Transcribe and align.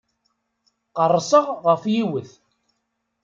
Qerrseɣ 0.95 1.45
ɣef 1.65 1.83
yiwet. 1.93 2.31